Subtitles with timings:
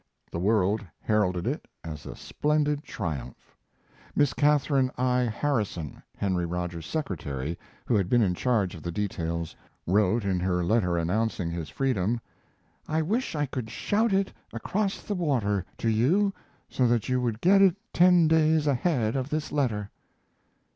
[0.31, 3.55] The world heralded it as a splendid triumph.
[4.15, 5.25] Miss Katharine I.
[5.31, 10.63] Harrison, Henry Rogers's secretary, who had been in charge of the details, wrote in her
[10.63, 12.19] letter announcing his freedom:
[12.87, 16.33] "I wish I could shout it across the water to you
[16.67, 19.91] so that you would get it ten days ahead of this letter."